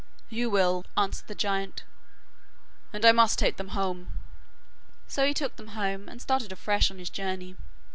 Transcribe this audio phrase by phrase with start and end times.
[0.29, 1.83] 'You will,' answered the giant,
[2.91, 4.17] 'and I must take them home.'
[5.05, 7.55] So he took them home, and started afresh on his journey.